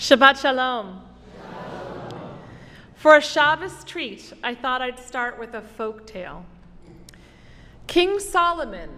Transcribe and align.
Shabbat 0.00 0.40
Shalom. 0.40 1.02
For 2.94 3.16
a 3.16 3.20
Shabbos 3.20 3.84
treat, 3.84 4.32
I 4.42 4.54
thought 4.54 4.80
I'd 4.80 4.98
start 4.98 5.38
with 5.38 5.52
a 5.52 5.60
folk 5.60 6.06
tale. 6.06 6.46
King 7.86 8.18
Solomon 8.18 8.88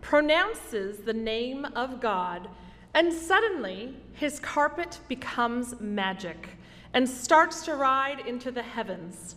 pronounces 0.00 0.98
the 0.98 1.12
name 1.12 1.64
of 1.74 2.00
God, 2.00 2.48
and 2.94 3.12
suddenly 3.12 3.96
his 4.12 4.38
carpet 4.38 5.00
becomes 5.08 5.80
magic 5.80 6.50
and 6.92 7.08
starts 7.08 7.64
to 7.64 7.74
ride 7.74 8.20
into 8.20 8.52
the 8.52 8.62
heavens. 8.62 9.34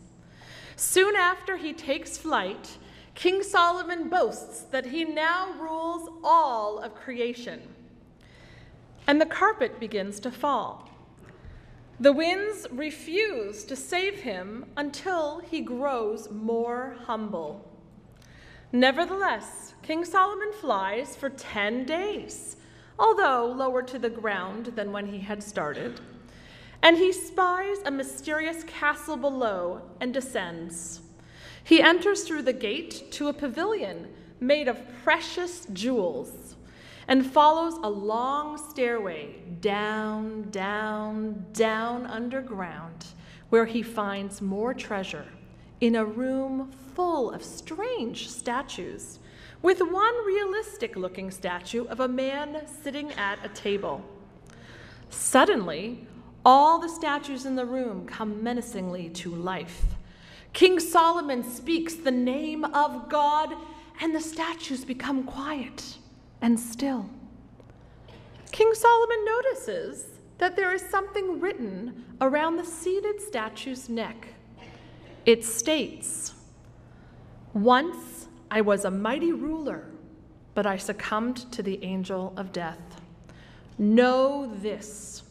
Soon 0.75 1.15
after 1.15 1.57
he 1.57 1.73
takes 1.73 2.19
flight, 2.19 2.77
King 3.15 3.41
Solomon 3.41 4.07
boasts 4.07 4.61
that 4.65 4.85
he 4.85 5.03
now 5.03 5.51
rules 5.59 6.11
all 6.23 6.77
of 6.77 6.93
creation. 6.93 7.63
And 9.07 9.19
the 9.19 9.25
carpet 9.25 9.79
begins 9.79 10.19
to 10.19 10.29
fall. 10.29 10.87
The 11.99 12.13
winds 12.13 12.67
refuse 12.69 13.63
to 13.63 13.75
save 13.75 14.19
him 14.19 14.65
until 14.77 15.39
he 15.39 15.61
grows 15.61 16.29
more 16.29 16.95
humble. 17.05 17.67
Nevertheless, 18.71 19.73
King 19.81 20.05
Solomon 20.05 20.53
flies 20.53 21.15
for 21.15 21.29
10 21.29 21.85
days, 21.85 22.57
although 22.99 23.47
lower 23.47 23.81
to 23.81 23.97
the 23.97 24.11
ground 24.11 24.73
than 24.75 24.91
when 24.91 25.07
he 25.07 25.17
had 25.17 25.41
started. 25.41 25.99
And 26.83 26.97
he 26.97 27.11
spies 27.11 27.77
a 27.83 27.89
mysterious 27.89 28.63
castle 28.65 29.17
below 29.17 29.81
and 29.99 30.13
descends. 30.13 31.01
He 31.63 31.81
enters 31.81 32.25
through 32.25 32.43
the 32.43 32.53
gate 32.53 33.11
to 33.13 33.27
a 33.27 33.33
pavilion 33.33 34.07
made 34.39 34.67
of 34.67 34.83
precious 35.03 35.65
jewels 35.73 36.55
and 37.07 37.25
follows 37.25 37.75
a 37.83 37.89
long 37.89 38.57
stairway 38.57 39.35
down, 39.61 40.49
down, 40.51 41.45
down 41.53 42.05
underground, 42.05 43.05
where 43.49 43.65
he 43.65 43.81
finds 43.81 44.41
more 44.41 44.73
treasure 44.73 45.25
in 45.79 45.95
a 45.95 46.05
room 46.05 46.71
full 46.95 47.31
of 47.31 47.43
strange 47.43 48.27
statues, 48.29 49.19
with 49.61 49.79
one 49.79 50.25
realistic 50.25 50.95
looking 50.95 51.31
statue 51.31 51.85
of 51.85 51.99
a 51.99 52.07
man 52.07 52.61
sitting 52.83 53.11
at 53.13 53.43
a 53.45 53.49
table. 53.49 54.03
Suddenly, 55.09 56.05
all 56.45 56.79
the 56.79 56.89
statues 56.89 57.45
in 57.45 57.55
the 57.55 57.65
room 57.65 58.05
come 58.05 58.43
menacingly 58.43 59.09
to 59.09 59.33
life. 59.33 59.83
King 60.53 60.79
Solomon 60.79 61.43
speaks 61.43 61.95
the 61.95 62.11
name 62.11 62.65
of 62.65 63.09
God, 63.09 63.53
and 64.01 64.13
the 64.13 64.21
statues 64.21 64.83
become 64.83 65.23
quiet 65.23 65.97
and 66.41 66.59
still. 66.59 67.09
King 68.51 68.73
Solomon 68.73 69.25
notices 69.25 70.05
that 70.37 70.55
there 70.55 70.73
is 70.73 70.81
something 70.81 71.39
written 71.39 72.05
around 72.21 72.57
the 72.57 72.65
seated 72.65 73.21
statue's 73.21 73.89
neck. 73.89 74.27
It 75.25 75.43
states, 75.43 76.33
Once 77.53 78.27
I 78.49 78.61
was 78.61 78.85
a 78.85 78.91
mighty 78.91 79.31
ruler, 79.33 79.85
but 80.53 80.65
I 80.65 80.77
succumbed 80.77 81.51
to 81.51 81.61
the 81.61 81.83
angel 81.83 82.33
of 82.37 82.51
death. 82.51 83.01
Know 83.77 84.51
this 84.55 85.23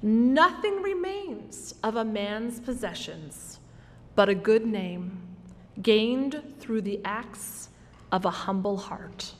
nothing 0.00 0.80
remains 0.80 1.74
of 1.82 1.96
a 1.96 2.04
man's 2.04 2.60
possessions 2.60 3.58
but 4.18 4.28
a 4.28 4.34
good 4.34 4.66
name 4.66 5.16
gained 5.80 6.42
through 6.58 6.80
the 6.80 7.00
acts 7.04 7.68
of 8.10 8.24
a 8.24 8.30
humble 8.30 8.76
heart. 8.76 9.32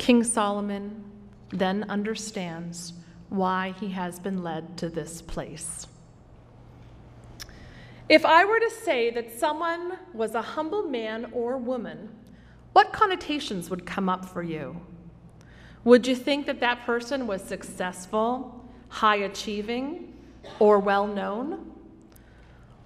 King 0.00 0.24
Solomon 0.24 1.04
then 1.50 1.84
understands 1.90 2.94
why 3.28 3.74
he 3.78 3.90
has 3.90 4.18
been 4.18 4.42
led 4.42 4.78
to 4.78 4.88
this 4.88 5.20
place. 5.20 5.86
If 8.08 8.24
I 8.24 8.46
were 8.46 8.58
to 8.58 8.70
say 8.70 9.10
that 9.10 9.38
someone 9.38 9.98
was 10.14 10.34
a 10.34 10.40
humble 10.40 10.84
man 10.84 11.26
or 11.32 11.58
woman, 11.58 12.08
what 12.72 12.94
connotations 12.94 13.68
would 13.68 13.84
come 13.84 14.08
up 14.08 14.24
for 14.24 14.42
you? 14.42 14.80
Would 15.84 16.06
you 16.06 16.16
think 16.16 16.46
that 16.46 16.60
that 16.60 16.86
person 16.86 17.26
was 17.26 17.42
successful, 17.42 18.64
high 18.88 19.16
achieving, 19.16 20.14
or 20.58 20.78
well 20.78 21.06
known? 21.06 21.72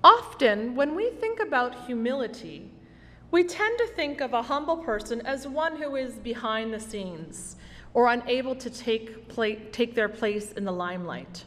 Often, 0.03 0.75
when 0.75 0.97
we 0.97 1.11
think 1.11 1.39
about 1.39 1.87
humility, 1.87 2.74
we 3.35 3.43
tend 3.43 3.77
to 3.77 3.87
think 3.89 4.21
of 4.21 4.33
a 4.33 4.43
humble 4.43 4.77
person 4.77 5.21
as 5.23 5.49
one 5.49 5.75
who 5.75 5.97
is 5.97 6.15
behind 6.15 6.73
the 6.73 6.79
scenes 6.79 7.57
or 7.93 8.13
unable 8.13 8.55
to 8.55 8.71
take, 8.71 9.29
take 9.73 9.97
their 9.97 10.09
place 10.09 10.53
in 10.53 10.65
the 10.65 10.71
limelight. 10.71 11.43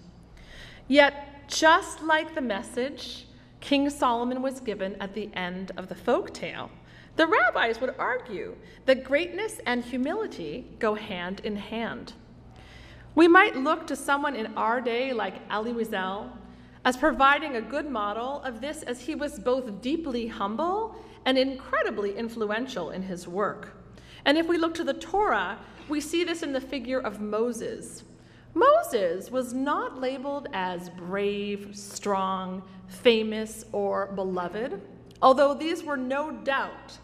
Yet, 0.90 1.48
just 1.48 2.03
like 2.03 2.36
the 2.36 2.42
message 2.42 3.28
King 3.62 3.90
Solomon 3.90 4.42
was 4.42 4.59
given 4.59 4.98
at 5.00 5.14
the 5.14 5.30
end 5.34 5.72
of 5.78 5.88
the 5.88 5.96
folk 5.96 6.34
tale, 6.34 6.70
the 7.16 7.25
rabbis 7.25 7.80
would 7.80 7.96
argue 7.98 8.58
that 8.86 9.06
greatness 9.06 9.62
and 9.66 9.81
humility 9.81 10.68
go 10.80 10.94
hand 10.94 11.40
in 11.46 11.56
hand. 11.56 12.12
We 13.16 13.30
might 13.30 13.56
look 13.56 13.88
to 13.88 13.96
someone 13.96 14.36
in 14.36 14.48
our 14.58 14.81
day 14.81 15.14
like 15.14 15.36
Elie 15.50 15.72
Wiesel 15.72 16.31
as 16.84 16.98
providing 16.98 17.56
a 17.56 17.62
good 17.62 17.90
model 17.90 18.42
of 18.42 18.59
this 18.59 18.84
as 18.84 19.00
he 19.00 19.16
was 19.16 19.40
both 19.40 19.81
deeply 19.81 20.28
humble 20.28 20.94
and 21.28 21.38
incredibly 21.38 22.18
influential 22.18 22.90
in 22.90 23.04
his 23.04 23.28
work. 23.28 23.76
And 24.24 24.38
if 24.38 24.48
we 24.48 24.58
look 24.58 24.74
to 24.76 24.84
the 24.86 24.94
Torah, 24.94 25.60
we 25.90 26.00
see 26.00 26.24
this 26.24 26.42
in 26.42 26.54
the 26.54 26.62
figure 26.62 27.02
of 27.02 27.20
Moses. 27.20 28.06
Moses 28.54 29.30
was 29.30 29.54
not 29.54 30.00
labeled 30.00 30.48
as 30.54 30.90
brave, 30.90 31.76
strong, 31.76 32.64
famous, 32.88 33.66
or 33.74 34.08
beloved, 34.16 34.82
although 35.22 35.54
these 35.54 35.84
were 35.84 35.98
no 35.98 36.32
doubt 36.32 36.98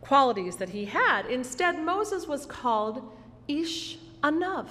qualities 0.00 0.56
that 0.56 0.70
he 0.70 0.86
had. 0.86 1.26
Instead, 1.26 1.78
Moses 1.78 2.26
was 2.26 2.46
called 2.46 3.12
Ish 3.46 3.98
Anav, 4.22 4.68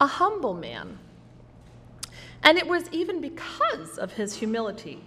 a 0.00 0.06
humble 0.06 0.54
man. 0.54 0.98
And 2.44 2.56
it 2.56 2.68
was 2.68 2.84
even 2.92 3.20
because 3.20 3.98
of 3.98 4.12
his 4.12 4.36
humility 4.36 5.02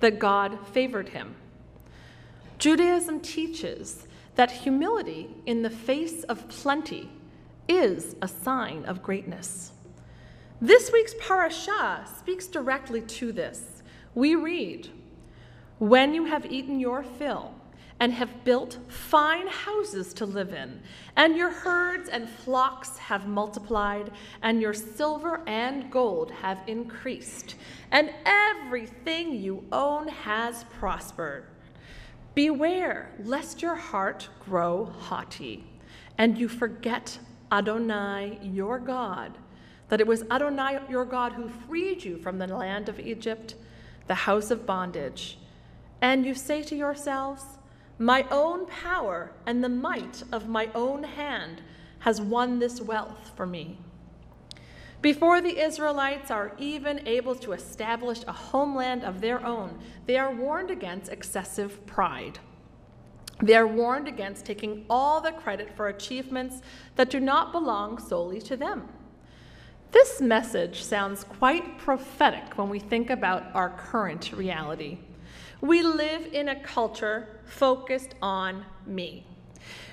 that 0.00 0.18
God 0.18 0.58
favored 0.72 1.10
him. 1.10 1.36
Judaism 2.64 3.20
teaches 3.20 4.08
that 4.36 4.50
humility 4.50 5.28
in 5.44 5.60
the 5.60 5.68
face 5.68 6.22
of 6.22 6.48
plenty 6.48 7.10
is 7.68 8.16
a 8.22 8.26
sign 8.26 8.86
of 8.86 9.02
greatness. 9.02 9.72
This 10.62 10.90
week's 10.90 11.12
parashah 11.20 12.08
speaks 12.18 12.46
directly 12.46 13.02
to 13.02 13.32
this. 13.32 13.82
We 14.14 14.34
read, 14.34 14.88
When 15.78 16.14
you 16.14 16.24
have 16.24 16.50
eaten 16.50 16.80
your 16.80 17.02
fill 17.02 17.54
and 18.00 18.14
have 18.14 18.44
built 18.44 18.78
fine 18.88 19.46
houses 19.46 20.14
to 20.14 20.24
live 20.24 20.54
in, 20.54 20.80
and 21.16 21.36
your 21.36 21.50
herds 21.50 22.08
and 22.08 22.26
flocks 22.26 22.96
have 22.96 23.28
multiplied, 23.28 24.10
and 24.40 24.62
your 24.62 24.72
silver 24.72 25.42
and 25.46 25.90
gold 25.90 26.30
have 26.30 26.62
increased, 26.66 27.56
and 27.90 28.10
everything 28.24 29.34
you 29.34 29.66
own 29.70 30.08
has 30.08 30.64
prospered 30.78 31.48
Beware 32.34 33.10
lest 33.22 33.62
your 33.62 33.76
heart 33.76 34.28
grow 34.44 34.86
haughty 34.86 35.64
and 36.18 36.36
you 36.36 36.48
forget 36.48 37.18
Adonai, 37.52 38.38
your 38.42 38.78
God, 38.78 39.38
that 39.88 40.00
it 40.00 40.06
was 40.06 40.24
Adonai, 40.30 40.80
your 40.88 41.04
God, 41.04 41.32
who 41.32 41.48
freed 41.48 42.04
you 42.04 42.18
from 42.18 42.38
the 42.38 42.46
land 42.46 42.88
of 42.88 42.98
Egypt, 42.98 43.54
the 44.06 44.14
house 44.14 44.50
of 44.50 44.66
bondage. 44.66 45.38
And 46.00 46.26
you 46.26 46.34
say 46.34 46.62
to 46.64 46.76
yourselves, 46.76 47.44
My 47.98 48.26
own 48.30 48.66
power 48.66 49.32
and 49.46 49.62
the 49.62 49.68
might 49.68 50.22
of 50.32 50.48
my 50.48 50.68
own 50.74 51.04
hand 51.04 51.62
has 52.00 52.20
won 52.20 52.58
this 52.58 52.80
wealth 52.80 53.32
for 53.36 53.46
me. 53.46 53.78
Before 55.04 55.42
the 55.42 55.62
Israelites 55.62 56.30
are 56.30 56.52
even 56.56 57.06
able 57.06 57.34
to 57.34 57.52
establish 57.52 58.20
a 58.26 58.32
homeland 58.32 59.04
of 59.04 59.20
their 59.20 59.44
own, 59.44 59.78
they 60.06 60.16
are 60.16 60.34
warned 60.34 60.70
against 60.70 61.12
excessive 61.12 61.84
pride. 61.84 62.38
They 63.42 63.54
are 63.54 63.66
warned 63.66 64.08
against 64.08 64.46
taking 64.46 64.86
all 64.88 65.20
the 65.20 65.32
credit 65.32 65.76
for 65.76 65.88
achievements 65.88 66.62
that 66.96 67.10
do 67.10 67.20
not 67.20 67.52
belong 67.52 67.98
solely 67.98 68.40
to 68.48 68.56
them. 68.56 68.88
This 69.92 70.22
message 70.22 70.82
sounds 70.82 71.22
quite 71.22 71.76
prophetic 71.76 72.56
when 72.56 72.70
we 72.70 72.78
think 72.78 73.10
about 73.10 73.54
our 73.54 73.76
current 73.76 74.32
reality. 74.32 75.00
We 75.60 75.82
live 75.82 76.32
in 76.32 76.48
a 76.48 76.60
culture 76.60 77.28
focused 77.44 78.14
on 78.22 78.64
me. 78.86 79.26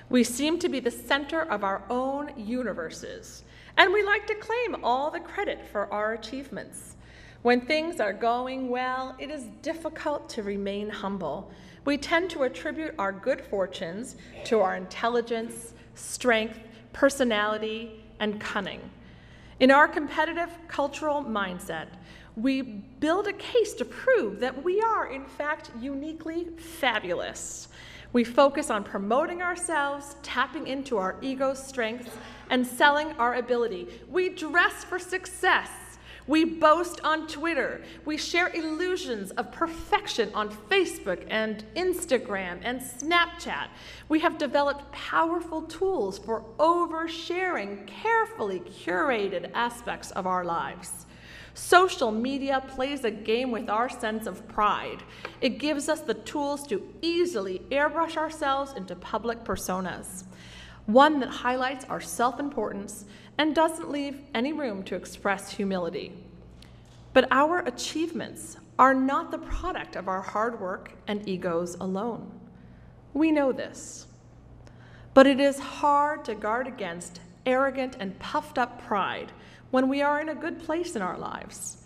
We 0.08 0.24
seem 0.24 0.58
to 0.60 0.70
be 0.70 0.80
the 0.80 0.90
center 0.90 1.42
of 1.42 1.66
our 1.66 1.84
own 1.90 2.32
universes 2.38 3.44
and 3.82 3.92
we 3.92 4.04
like 4.04 4.28
to 4.28 4.36
claim 4.36 4.76
all 4.84 5.10
the 5.10 5.20
credit 5.20 5.66
for 5.72 5.92
our 5.92 6.14
achievements. 6.14 6.98
When 7.42 7.62
things 7.62 8.00
are 8.00 8.14
going 8.14 8.70
well, 8.70 9.16
it 9.18 9.32
is 9.32 9.46
difficult 9.64 10.30
to 10.30 10.44
remain 10.44 10.88
humble. 10.88 11.50
We 11.84 11.98
tend 11.98 12.30
to 12.30 12.44
attribute 12.44 12.94
our 13.00 13.12
good 13.12 13.42
fortunes 13.42 14.18
to 14.44 14.60
our 14.60 14.76
intelligence, 14.76 15.74
strength, 15.96 16.60
personality, 16.94 18.06
and 18.20 18.40
cunning. 18.40 18.82
In 19.60 19.72
our 19.72 19.88
competitive 19.88 20.52
cultural 20.68 21.24
mindset, 21.24 21.88
we 22.36 22.62
build 22.62 23.26
a 23.26 23.34
case 23.34 23.74
to 23.74 23.86
prove 23.86 24.40
that 24.42 24.64
we 24.64 24.80
are, 24.80 25.08
in 25.08 25.26
fact, 25.26 25.72
uniquely 25.82 26.50
fabulous. 26.56 27.68
We 28.14 28.24
focus 28.24 28.70
on 28.70 28.84
promoting 28.84 29.42
ourselves, 29.42 30.16
tapping 30.22 30.68
into 30.68 30.98
our 30.98 31.16
ego 31.22 31.54
strengths, 31.54 32.12
and 32.50 32.68
selling 32.68 33.14
our 33.14 33.36
ability. 33.36 33.88
We 34.10 34.30
dress 34.30 34.84
for 34.84 35.00
success. 35.00 35.70
We 36.28 36.46
boast 36.46 37.02
on 37.04 37.28
Twitter. 37.28 37.82
We 38.06 38.18
share 38.18 38.50
illusions 38.54 39.32
of 39.32 39.52
perfection 39.52 40.30
on 40.34 40.50
Facebook 40.50 41.26
and 41.30 41.64
Instagram 41.76 42.60
and 42.64 42.80
Snapchat. 42.80 43.68
We 44.08 44.20
have 44.20 44.38
developed 44.38 44.92
powerful 44.92 45.64
tools 45.64 46.20
for 46.20 46.44
oversharing 46.58 47.88
carefully 47.88 48.60
curated 48.60 49.50
aspects 49.54 50.12
of 50.12 50.28
our 50.28 50.44
lives. 50.46 51.06
Social 51.54 52.12
media 52.12 52.64
plays 52.68 53.04
a 53.04 53.12
game 53.12 53.52
with 53.52 53.70
our 53.70 53.90
sense 53.90 54.26
of 54.28 54.48
pride. 54.48 55.04
It 55.42 55.60
gives 55.60 55.90
us 55.90 56.02
the 56.02 56.14
tools 56.14 56.66
to 56.68 56.82
easily 57.02 57.62
airbrush 57.72 58.18
ourselves 58.18 58.74
into 58.74 58.96
public 58.96 59.44
personas, 59.44 60.24
one 60.86 61.20
that 61.20 61.30
highlights 61.30 61.86
our 61.86 62.02
self 62.02 62.40
importance 62.40 63.06
and 63.38 63.56
doesn't 63.56 63.92
leave 63.92 64.22
any 64.34 64.54
room 64.54 64.84
to 64.84 64.96
express 64.96 65.52
humility. 65.52 66.14
But 67.14 67.28
our 67.32 67.60
achievements 67.60 68.58
are 68.80 68.94
not 68.94 69.32
the 69.32 69.38
product 69.38 69.96
of 69.96 70.08
our 70.08 70.22
hard 70.22 70.60
work 70.60 70.94
and 71.08 71.28
egos 71.28 71.76
alone. 71.80 72.32
We 73.14 73.32
know 73.32 73.52
this. 73.52 74.08
But 75.14 75.28
it 75.28 75.40
is 75.40 75.60
hard 75.60 76.24
to 76.26 76.36
guard 76.36 76.68
against 76.68 77.20
arrogant 77.46 77.98
and 78.00 78.18
puffed 78.20 78.58
up 78.58 78.82
pride 78.82 79.32
when 79.72 79.88
we 79.88 80.02
are 80.02 80.20
in 80.20 80.30
a 80.30 80.36
good 80.36 80.60
place 80.60 80.96
in 80.96 81.02
our 81.02 81.18
lives. 81.18 81.78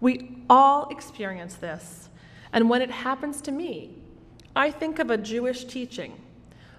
We 0.00 0.44
all 0.48 0.88
experience 0.90 1.56
this. 1.56 2.08
And 2.52 2.70
when 2.70 2.82
it 2.82 2.90
happens 2.90 3.40
to 3.42 3.52
me, 3.52 3.96
I 4.54 4.70
think 4.70 4.98
of 4.98 5.10
a 5.10 5.16
Jewish 5.16 5.64
teaching, 5.64 6.20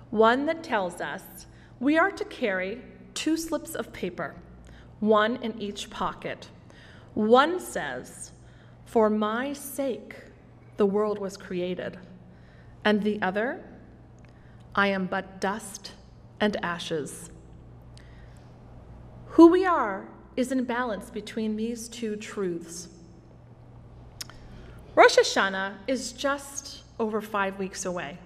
one 0.10 0.46
that 0.46 0.63
tells 0.63 1.02
us 1.02 1.24
we 1.80 1.98
are 1.98 2.12
to 2.12 2.25
carry 2.25 2.81
two 3.13 3.38
slips 3.38 3.75
of 3.75 3.92
paper, 3.92 4.36
one 5.00 5.38
in 5.38 5.60
each 5.60 5.90
pocket. 5.90 6.48
One 7.14 7.60
says, 7.60 8.31
For 8.86 9.10
my 9.10 9.54
sake 9.54 10.16
the 10.78 10.86
world 10.86 11.19
was 11.19 11.38
created. 11.38 11.98
And 12.84 13.04
the 13.04 13.22
other, 13.22 13.64
I 14.75 14.88
am 14.88 15.06
but 15.06 15.40
dust 15.40 15.94
and 16.40 16.57
ashes. 16.64 17.30
Who 19.28 19.48
we 19.48 19.66
are 19.66 20.07
is 20.36 20.51
in 20.51 20.63
balance 20.63 21.10
between 21.10 21.56
these 21.56 21.88
two 21.88 22.16
truths. 22.16 22.88
Rosh 24.95 25.18
Hashanah 25.18 25.74
is 25.88 26.12
just 26.12 26.83
over 27.00 27.22
five 27.22 27.57
weeks 27.57 27.86
away. 27.86 28.18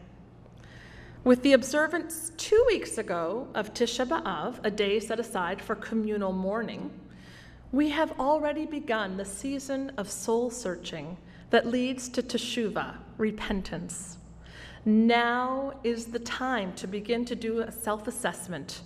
With 1.23 1.41
the 1.41 1.53
observance 1.53 2.31
two 2.37 2.63
weeks 2.67 2.97
ago 2.97 3.47
of 3.55 3.73
Tisha 3.73 4.07
B'Av, 4.07 4.59
a 4.63 4.69
day 4.69 4.99
set 4.99 5.19
aside 5.19 5.61
for 5.61 5.75
communal 5.75 6.31
mourning, 6.31 6.91
we 7.71 7.89
have 7.89 8.19
already 8.19 8.65
begun 8.65 9.17
the 9.17 9.25
season 9.25 9.91
of 9.97 10.09
soul 10.09 10.49
searching 10.49 11.17
that 11.49 11.65
leads 11.65 12.09
to 12.09 12.21
teshuva, 12.21 12.95
repentance. 13.17 14.17
Now 14.85 15.79
is 15.83 16.05
the 16.05 16.19
time 16.19 16.73
to 16.73 16.85
begin 16.85 17.25
to 17.25 17.35
do 17.35 17.61
a 17.61 17.71
self 17.71 18.07
assessment. 18.07 18.81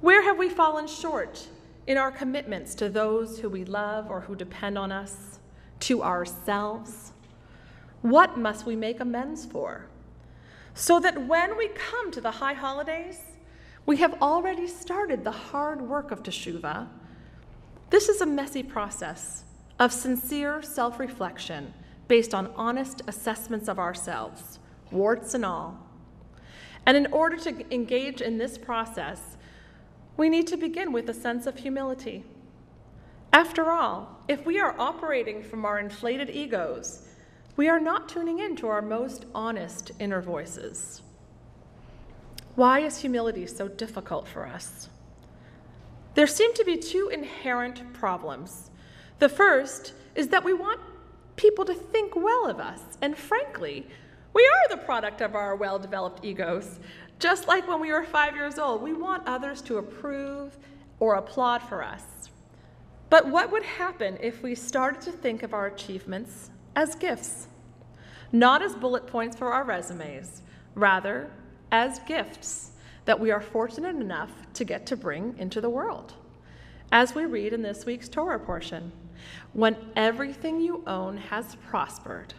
Where 0.00 0.22
have 0.22 0.38
we 0.38 0.48
fallen 0.48 0.86
short 0.86 1.46
in 1.90 1.98
our 1.98 2.12
commitments 2.12 2.76
to 2.76 2.88
those 2.88 3.40
who 3.40 3.50
we 3.50 3.64
love 3.64 4.12
or 4.12 4.20
who 4.20 4.36
depend 4.36 4.78
on 4.78 4.92
us, 4.92 5.40
to 5.80 6.04
ourselves? 6.04 7.10
What 8.02 8.38
must 8.38 8.64
we 8.64 8.76
make 8.76 9.00
amends 9.00 9.44
for? 9.44 9.86
So 10.72 11.00
that 11.00 11.26
when 11.26 11.58
we 11.58 11.66
come 11.70 12.12
to 12.12 12.20
the 12.20 12.30
high 12.30 12.52
holidays, 12.52 13.18
we 13.86 13.96
have 13.96 14.22
already 14.22 14.68
started 14.68 15.24
the 15.24 15.32
hard 15.32 15.82
work 15.82 16.12
of 16.12 16.22
Teshuvah. 16.22 16.86
This 17.90 18.08
is 18.08 18.20
a 18.20 18.26
messy 18.26 18.62
process 18.62 19.42
of 19.80 19.92
sincere 19.92 20.62
self 20.62 21.00
reflection 21.00 21.74
based 22.06 22.34
on 22.34 22.52
honest 22.54 23.02
assessments 23.08 23.66
of 23.66 23.80
ourselves, 23.80 24.60
warts 24.92 25.34
and 25.34 25.44
all. 25.44 25.76
And 26.86 26.96
in 26.96 27.12
order 27.12 27.36
to 27.38 27.74
engage 27.74 28.20
in 28.20 28.38
this 28.38 28.56
process, 28.56 29.36
we 30.16 30.28
need 30.28 30.46
to 30.48 30.56
begin 30.56 30.92
with 30.92 31.08
a 31.08 31.14
sense 31.14 31.46
of 31.46 31.58
humility. 31.58 32.24
After 33.32 33.70
all, 33.70 34.20
if 34.28 34.44
we 34.44 34.58
are 34.58 34.78
operating 34.78 35.42
from 35.42 35.64
our 35.64 35.78
inflated 35.78 36.30
egos, 36.30 37.06
we 37.56 37.68
are 37.68 37.80
not 37.80 38.08
tuning 38.08 38.38
in 38.38 38.56
to 38.56 38.68
our 38.68 38.82
most 38.82 39.26
honest 39.34 39.92
inner 39.98 40.20
voices. 40.20 41.02
Why 42.56 42.80
is 42.80 42.98
humility 42.98 43.46
so 43.46 43.68
difficult 43.68 44.26
for 44.26 44.46
us? 44.46 44.88
There 46.14 46.26
seem 46.26 46.52
to 46.54 46.64
be 46.64 46.76
two 46.76 47.08
inherent 47.12 47.92
problems. 47.92 48.70
The 49.20 49.28
first 49.28 49.92
is 50.14 50.28
that 50.28 50.44
we 50.44 50.52
want 50.52 50.80
people 51.36 51.64
to 51.64 51.74
think 51.74 52.16
well 52.16 52.46
of 52.48 52.58
us, 52.58 52.80
and 53.00 53.16
frankly, 53.16 53.86
we 54.32 54.42
are 54.42 54.76
the 54.76 54.82
product 54.82 55.20
of 55.20 55.34
our 55.34 55.56
well 55.56 55.78
developed 55.78 56.24
egos. 56.24 56.80
Just 57.20 57.46
like 57.46 57.68
when 57.68 57.80
we 57.80 57.92
were 57.92 58.02
five 58.02 58.34
years 58.34 58.58
old, 58.58 58.80
we 58.80 58.94
want 58.94 59.28
others 59.28 59.60
to 59.62 59.76
approve 59.76 60.56
or 60.98 61.16
applaud 61.16 61.62
for 61.62 61.84
us. 61.84 62.30
But 63.10 63.28
what 63.28 63.52
would 63.52 63.62
happen 63.62 64.16
if 64.22 64.42
we 64.42 64.54
started 64.54 65.02
to 65.02 65.12
think 65.12 65.42
of 65.42 65.52
our 65.52 65.66
achievements 65.66 66.50
as 66.74 66.94
gifts? 66.94 67.48
Not 68.32 68.62
as 68.62 68.74
bullet 68.74 69.06
points 69.06 69.36
for 69.36 69.52
our 69.52 69.64
resumes, 69.64 70.40
rather, 70.74 71.30
as 71.70 71.98
gifts 72.00 72.70
that 73.04 73.20
we 73.20 73.30
are 73.30 73.40
fortunate 73.40 73.96
enough 73.96 74.30
to 74.54 74.64
get 74.64 74.86
to 74.86 74.96
bring 74.96 75.34
into 75.36 75.60
the 75.60 75.68
world. 75.68 76.14
As 76.90 77.14
we 77.14 77.26
read 77.26 77.52
in 77.52 77.60
this 77.60 77.84
week's 77.84 78.08
Torah 78.08 78.40
portion, 78.40 78.92
when 79.52 79.76
everything 79.94 80.58
you 80.58 80.82
own 80.86 81.18
has 81.18 81.56
prospered, 81.68 82.32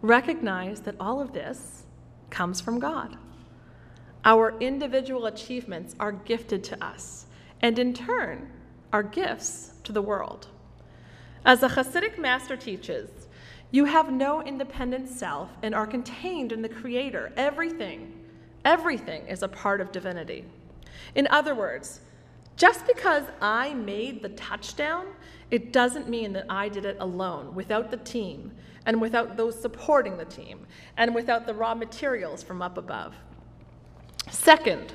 recognize 0.00 0.80
that 0.82 0.94
all 1.00 1.20
of 1.20 1.32
this 1.32 1.86
comes 2.30 2.60
from 2.60 2.78
God. 2.78 3.16
Our 4.24 4.56
individual 4.60 5.26
achievements 5.26 5.96
are 5.98 6.12
gifted 6.12 6.62
to 6.64 6.84
us, 6.84 7.26
and 7.60 7.76
in 7.78 7.92
turn, 7.92 8.52
are 8.92 9.02
gifts 9.02 9.72
to 9.82 9.92
the 9.92 10.02
world. 10.02 10.46
As 11.44 11.60
the 11.60 11.68
Hasidic 11.68 12.18
master 12.18 12.56
teaches, 12.56 13.10
you 13.72 13.86
have 13.86 14.12
no 14.12 14.40
independent 14.42 15.08
self 15.08 15.50
and 15.62 15.74
are 15.74 15.86
contained 15.86 16.52
in 16.52 16.62
the 16.62 16.68
Creator. 16.68 17.32
Everything, 17.36 18.12
everything 18.64 19.26
is 19.26 19.42
a 19.42 19.48
part 19.48 19.80
of 19.80 19.90
divinity. 19.90 20.44
In 21.16 21.26
other 21.28 21.54
words, 21.54 22.00
just 22.56 22.86
because 22.86 23.24
I 23.40 23.74
made 23.74 24.22
the 24.22 24.28
touchdown, 24.28 25.06
it 25.50 25.72
doesn't 25.72 26.08
mean 26.08 26.32
that 26.34 26.46
I 26.48 26.68
did 26.68 26.84
it 26.84 26.98
alone, 27.00 27.56
without 27.56 27.90
the 27.90 27.96
team, 27.96 28.52
and 28.86 29.00
without 29.00 29.36
those 29.36 29.60
supporting 29.60 30.16
the 30.16 30.26
team, 30.26 30.66
and 30.96 31.12
without 31.12 31.46
the 31.46 31.54
raw 31.54 31.74
materials 31.74 32.42
from 32.42 32.62
up 32.62 32.78
above. 32.78 33.16
Second, 34.30 34.92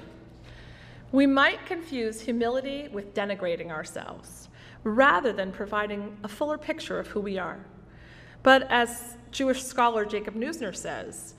we 1.12 1.26
might 1.26 1.66
confuse 1.66 2.22
humility 2.22 2.88
with 2.90 3.14
denigrating 3.14 3.70
ourselves 3.70 4.50
rather 4.84 5.34
than 5.34 5.52
providing 5.52 6.18
a 6.24 6.28
fuller 6.28 6.58
picture 6.58 7.00
of 7.00 7.08
who 7.08 7.20
we 7.20 7.38
are. 7.38 7.60
But 8.44 8.64
as 8.70 9.18
Jewish 9.32 9.64
scholar 9.64 10.06
Jacob 10.06 10.36
Neusner 10.36 10.76
says, 10.76 11.34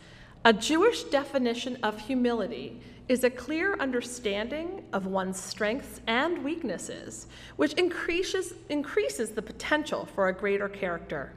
a 0.45 0.53
Jewish 0.53 1.05
definition 1.05 1.79
of 1.83 1.99
humility 1.99 2.81
is 3.09 3.25
a 3.25 3.31
clear 3.31 3.75
understanding 3.81 4.85
of 4.93 5.07
one's 5.07 5.41
strengths 5.41 6.01
and 6.07 6.45
weaknesses, 6.45 7.27
which 7.57 7.73
increases, 7.75 8.55
increases 8.69 9.31
the 9.31 9.43
potential 9.43 10.07
for 10.15 10.29
a 10.29 10.33
greater 10.33 10.69
character. 10.69 11.33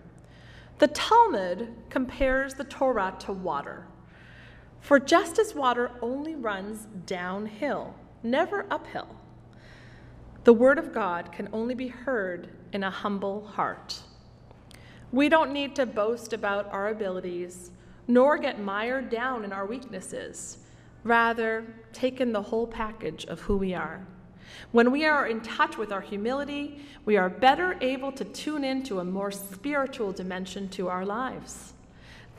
The 0.79 0.89
Talmud 0.89 1.70
compares 1.89 2.53
the 2.53 2.63
Torah 2.65 3.15
to 3.20 3.31
water. 3.31 3.88
For 4.82 5.00
just 5.00 5.40
as 5.40 5.56
water 5.56 5.92
only 6.02 6.36
runs 6.36 6.88
downhill, 7.06 7.96
never 8.24 8.66
uphill, 8.70 9.16
the 10.44 10.54
Word 10.54 10.80
of 10.80 10.92
God 10.92 11.32
can 11.32 11.48
only 11.54 11.76
be 11.76 11.88
heard 11.88 12.50
in 12.74 12.84
a 12.84 12.90
humble 12.90 13.46
heart. 13.46 14.02
We 15.12 15.30
don't 15.30 15.54
need 15.54 15.76
to 15.76 15.86
boast 15.86 16.34
about 16.34 16.72
our 16.74 16.90
abilities, 16.90 17.70
nor 18.08 18.40
get 18.40 18.60
mired 18.60 19.10
down 19.10 19.46
in 19.46 19.54
our 19.54 19.68
weaknesses. 19.68 20.58
Rather, 21.04 21.64
take 21.94 22.20
in 22.20 22.32
the 22.32 22.42
whole 22.42 22.66
package 22.66 23.26
of 23.26 23.42
who 23.42 23.58
we 23.58 23.76
are. 23.76 24.06
When 24.72 24.92
we 24.92 25.06
are 25.06 25.28
in 25.28 25.42
touch 25.42 25.78
with 25.78 25.92
our 25.92 26.02
humility, 26.02 26.82
we 27.06 27.18
are 27.18 27.30
better 27.30 27.78
able 27.80 28.12
to 28.14 28.26
tune 28.26 28.64
into 28.64 29.00
a 29.00 29.06
more 29.06 29.32
spiritual 29.32 30.12
dimension 30.12 30.70
to 30.70 30.88
our 30.88 31.06
lives. 31.06 31.74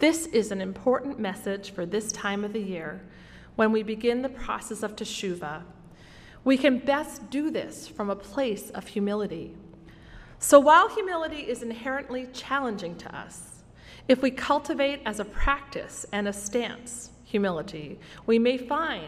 This 0.03 0.27
is 0.27 0.51
an 0.51 0.61
important 0.61 1.21
message 1.21 1.71
for 1.71 1.87
this 1.87 2.11
time 2.11 2.45
of 2.45 2.53
the 2.53 2.61
year 2.61 3.01
when 3.55 3.71
we 3.71 3.85
begin 3.85 4.21
the 4.21 4.29
process 4.29 4.83
of 4.83 4.97
teshuvah. 4.97 5.63
We 6.43 6.57
can 6.57 6.79
best 6.79 7.31
do 7.31 7.53
this 7.53 7.87
from 7.87 8.11
a 8.11 8.17
place 8.17 8.71
of 8.71 8.89
humility. 8.89 9.55
So 10.41 10.59
while 10.59 10.89
humility 10.89 11.43
is 11.43 11.63
inherently 11.63 12.27
challenging 12.33 12.97
to 12.97 13.17
us, 13.17 13.63
if 14.09 14.23
we 14.23 14.33
cultivate 14.33 15.03
as 15.07 15.21
a 15.21 15.25
practice 15.25 16.05
and 16.11 16.27
a 16.27 16.33
stance 16.33 17.11
humility, 17.23 18.01
we 18.27 18.41
may 18.41 18.59
find 18.59 19.07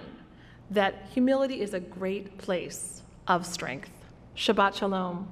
that 0.70 1.08
humility 1.12 1.60
is 1.60 1.74
a 1.74 1.80
great 1.80 2.38
place 2.38 3.02
of 3.26 3.44
strength. 3.44 3.90
Shabbat 4.36 4.76
Shalom. 4.76 5.26